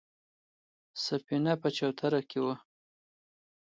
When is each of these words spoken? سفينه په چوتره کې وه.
سفينه 1.05 1.53
په 1.61 1.69
چوتره 1.77 2.21
کې 2.29 2.39
وه. 2.45 2.55